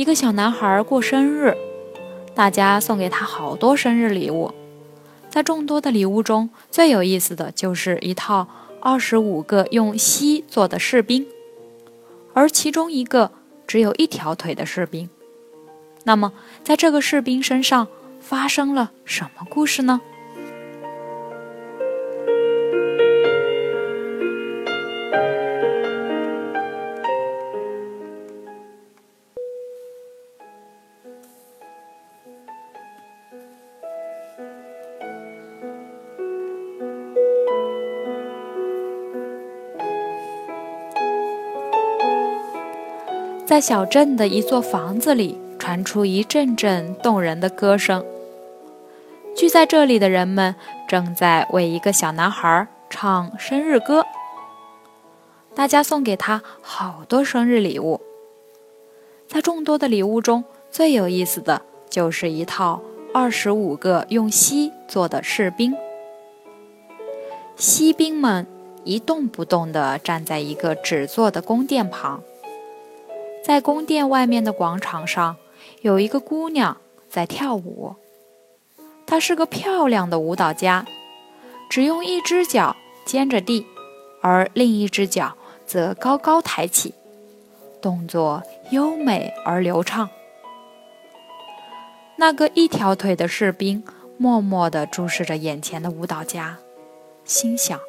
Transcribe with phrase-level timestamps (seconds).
[0.00, 1.54] 一个小男孩过生日，
[2.34, 4.50] 大家送给他好多生日礼物。
[5.28, 8.48] 在众多的礼物中，最有意思的就是一套
[8.80, 11.26] 二十五个用锡做的士兵，
[12.32, 13.32] 而其中一个。
[13.66, 15.10] 只有一条腿的士兵，
[16.04, 16.32] 那么
[16.64, 17.86] 在这个士兵身上
[18.20, 20.00] 发生了什么故事呢？
[43.50, 48.06] 在小镇的一座房子里，传出一阵阵动人的歌声。
[49.34, 50.54] 聚在这里的人们
[50.86, 54.06] 正在为一个小男孩唱生日歌。
[55.52, 58.00] 大家送给他好多生日礼物。
[59.26, 62.80] 在众多的礼物中，最有意思的就是一套
[63.12, 65.74] 二十五个用锡做的士兵。
[67.56, 68.46] 锡兵们
[68.84, 72.22] 一动不动地站在一个纸做的宫殿旁。
[73.42, 75.36] 在宫殿外面的广场上，
[75.82, 76.76] 有一个姑娘
[77.08, 77.96] 在跳舞。
[79.06, 80.86] 她是个漂亮的舞蹈家，
[81.68, 83.66] 只用一只脚尖着地，
[84.20, 85.34] 而另一只脚
[85.66, 86.94] 则高高抬起，
[87.80, 90.08] 动作优美而流畅。
[92.16, 93.82] 那个一条腿的士兵
[94.18, 96.58] 默默地注视着眼前的舞蹈家，
[97.24, 97.80] 心想：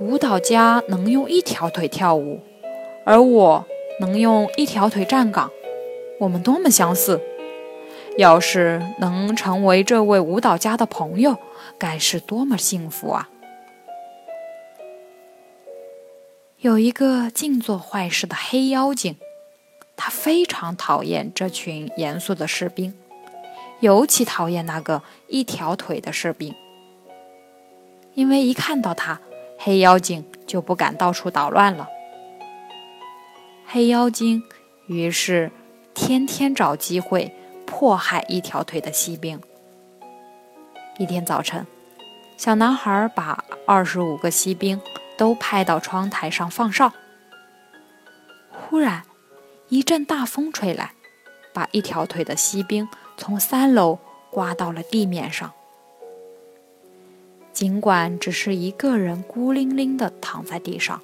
[0.00, 2.40] 舞蹈家能用一条腿跳舞，
[3.06, 3.64] 而我。
[3.98, 5.50] 能用一条腿站岗，
[6.20, 7.18] 我们多么相似！
[8.18, 11.38] 要是能成为这位舞蹈家的朋友，
[11.78, 13.30] 该是多么幸福啊！
[16.58, 19.16] 有一个净做坏事的黑妖精，
[19.96, 22.92] 他非常讨厌这群严肃的士兵，
[23.80, 26.54] 尤其讨厌那个一条腿的士兵，
[28.12, 29.18] 因为一看到他，
[29.56, 31.88] 黑妖精就不敢到处捣乱了。
[33.68, 34.44] 黑妖精
[34.86, 35.50] 于是
[35.92, 37.34] 天天找机会
[37.66, 39.40] 迫害一条腿的锡兵。
[40.98, 41.66] 一天早晨，
[42.36, 44.80] 小男孩把二十五个锡兵
[45.18, 46.92] 都派到窗台上放哨。
[48.52, 49.02] 忽然，
[49.68, 50.92] 一阵大风吹来，
[51.52, 53.98] 把一条腿的锡兵从三楼
[54.30, 55.52] 刮到了地面上。
[57.52, 61.02] 尽管只是一个人孤零零地躺在地上。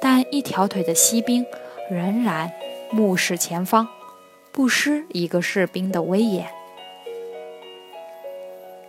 [0.00, 1.46] 但一条腿的锡兵
[1.90, 2.52] 仍然
[2.90, 3.88] 目视前方，
[4.52, 6.48] 不失一个士兵的威严。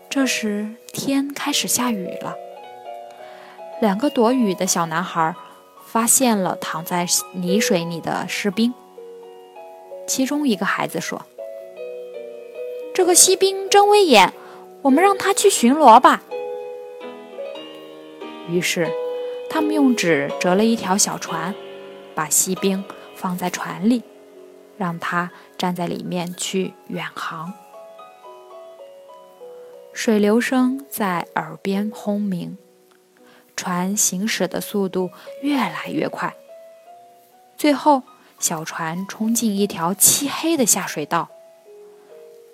[0.09, 2.35] 这时天开始下雨了，
[3.79, 5.35] 两个躲雨的小男孩
[5.85, 8.73] 发现了躺在泥水里的士兵。
[10.05, 11.25] 其中一个孩子说
[12.93, 14.33] ：“这个锡兵真威严，
[14.81, 16.23] 我们让他去巡逻吧。”
[18.49, 18.89] 于是。
[19.49, 21.55] 他们用纸折了一条小船，
[22.13, 22.83] 把锡兵
[23.15, 24.03] 放在船里，
[24.77, 27.53] 让他站在里面去远航。
[29.93, 32.57] 水流声在耳边轰鸣，
[33.55, 35.09] 船行驶的速度
[35.41, 36.35] 越来越快。
[37.57, 38.03] 最后，
[38.37, 41.29] 小船冲进一条漆黑的下水道。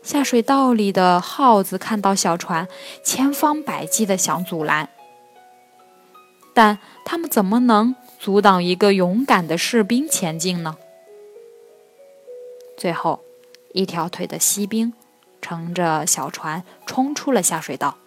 [0.02, 2.68] 下水道里的耗子看到小船，
[3.04, 4.88] 千方百计地想阻拦。
[6.54, 10.78] 但他们怎么能阻挡一个勇敢的士兵前进呢？
[12.78, 13.24] 最后，
[13.74, 14.94] 一条腿的锡兵
[15.42, 17.98] 乘着小船冲出了下水道，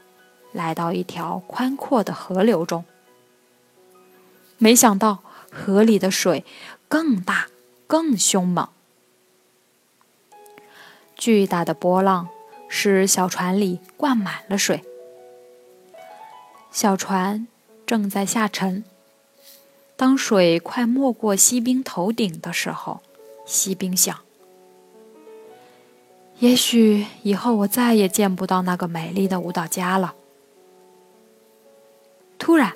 [0.53, 2.85] 来到一条宽阔的河流中。
[4.59, 5.19] 没想到，
[5.51, 6.45] 河里的水
[6.89, 7.49] 更大、
[7.87, 8.69] 更凶猛，
[11.17, 12.29] 巨大的波浪
[12.69, 14.85] 使小船里灌满了水，
[16.71, 17.49] 小船。
[17.87, 18.85] 正在下沉。
[19.97, 23.01] 当水快没过锡兵头顶的时候，
[23.47, 24.19] 锡兵想：
[26.41, 30.15] 也许以后我再也见不到那个美丽的舞蹈家了。
[32.39, 32.75] 突然，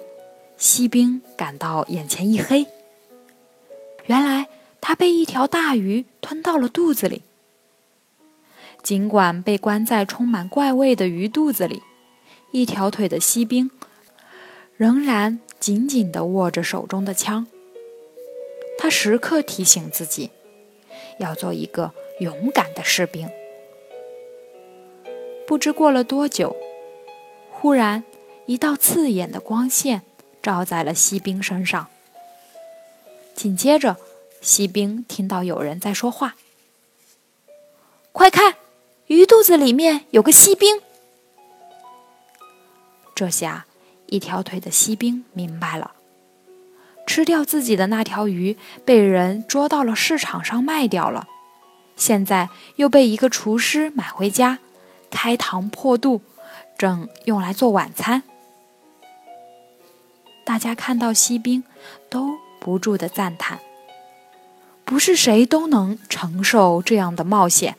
[0.56, 2.66] 锡兵感到眼前一黑。
[4.06, 4.48] 原来
[4.80, 7.22] 他被一条大鱼吞到了肚子里。
[8.82, 11.82] 尽管被关在充满怪味的鱼肚子里，
[12.50, 13.70] 一条腿的锡兵
[14.80, 17.46] 仍然紧紧地握着手中的枪。
[18.78, 20.30] 他时刻提醒自己，
[21.18, 23.28] 要做一个勇敢的士兵。
[25.46, 26.56] 不知过了多久，
[27.50, 28.04] 忽然
[28.46, 30.00] 一道刺眼的光线
[30.42, 31.88] 照在了锡兵身上。
[33.34, 33.98] 紧接着，
[34.40, 36.36] 锡兵听到有人在说话
[38.12, 38.54] ：“快看，
[39.08, 40.80] 鱼肚子里面有个锡兵！”
[43.14, 43.66] 这下，
[44.10, 45.92] 一条腿的锡兵明白了。
[47.06, 51.26] 吃掉自己的那条鱼被人捉到了市场上卖掉了，
[51.96, 54.58] 现在又被一个厨师买回家，
[55.10, 56.20] 开膛破肚，
[56.78, 58.22] 正用来做晚餐。
[60.44, 61.64] 大家看到锡兵，
[62.08, 63.58] 都不住的赞叹：
[64.84, 67.76] 不是谁都能承受这样的冒险。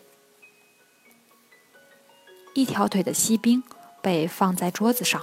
[2.54, 3.64] 一条腿的锡兵
[4.02, 5.22] 被放在桌子上，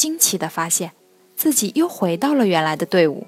[0.00, 0.92] 惊奇的发现。
[1.36, 3.26] 自己又回到了原来的队伍，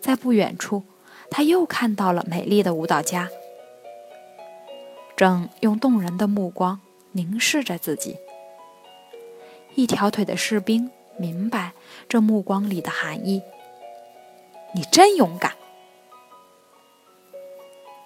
[0.00, 0.82] 在不远处，
[1.30, 3.28] 他又看到了美丽的舞蹈家，
[5.16, 6.80] 正用动人的目光
[7.12, 8.16] 凝视着自己。
[9.76, 11.72] 一条腿的士兵明白
[12.08, 13.42] 这目光里的含义
[14.74, 15.54] ：“你真勇敢。”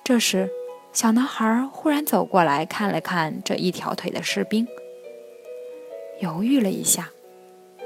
[0.04, 0.50] 这时，
[0.94, 4.66] 小男孩忽然走过来看了看这一条腿的士兵，
[6.20, 7.10] 犹豫了一下，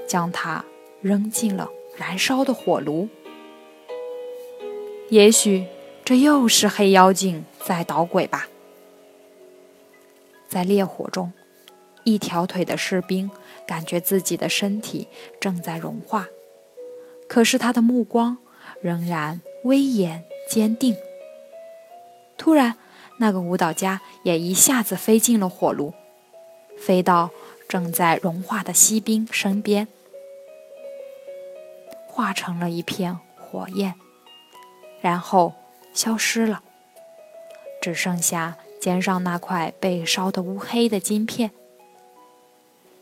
[0.09, 0.65] 将他。
[1.01, 3.09] 扔进了燃烧的火炉。
[5.11, 5.65] 也许
[6.05, 8.49] 这又是黑妖精在捣鬼吧。
[10.49, 11.33] 在烈火中，
[12.03, 13.31] 一条腿的士兵
[13.65, 15.07] 感觉自己的身体
[15.39, 16.27] 正在融化，
[17.29, 18.39] 可是他的目光
[18.81, 20.97] 仍然威严坚定。
[22.37, 22.75] 突然，
[23.19, 25.95] 那个舞蹈家也一下子飞进了火炉，
[26.77, 27.31] 飞到
[27.69, 29.87] 正在融化的锡兵身边。
[32.19, 33.95] 化成了一片火焰，
[35.01, 35.55] 然后
[35.95, 36.65] 消失了，
[37.81, 41.53] 只剩下肩上那块被烧得乌黑的金片。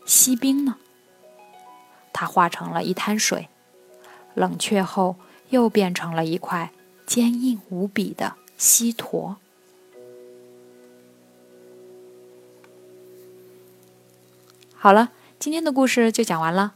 [0.05, 0.75] 锡兵呢？
[2.13, 3.49] 它化成了一滩水，
[4.35, 5.15] 冷却后
[5.49, 6.71] 又变成了一块
[7.07, 9.37] 坚硬无比的锡坨。
[14.75, 15.09] 好了，
[15.39, 16.75] 今天的故事就讲完了。